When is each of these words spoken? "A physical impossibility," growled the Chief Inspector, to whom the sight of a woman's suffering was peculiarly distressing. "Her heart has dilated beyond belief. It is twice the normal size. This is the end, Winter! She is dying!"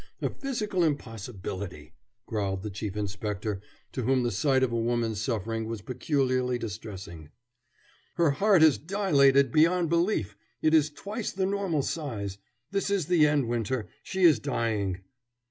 "A 0.19 0.31
physical 0.31 0.83
impossibility," 0.83 1.93
growled 2.25 2.63
the 2.63 2.71
Chief 2.71 2.97
Inspector, 2.97 3.61
to 3.91 4.01
whom 4.01 4.23
the 4.23 4.31
sight 4.31 4.63
of 4.63 4.71
a 4.71 4.75
woman's 4.75 5.21
suffering 5.21 5.67
was 5.67 5.83
peculiarly 5.83 6.57
distressing. 6.57 7.29
"Her 8.15 8.31
heart 8.31 8.63
has 8.63 8.79
dilated 8.79 9.51
beyond 9.51 9.89
belief. 9.91 10.35
It 10.59 10.73
is 10.73 10.89
twice 10.89 11.31
the 11.31 11.45
normal 11.45 11.83
size. 11.83 12.39
This 12.71 12.89
is 12.89 13.05
the 13.05 13.27
end, 13.27 13.47
Winter! 13.47 13.89
She 14.01 14.23
is 14.23 14.39
dying!" 14.39 15.01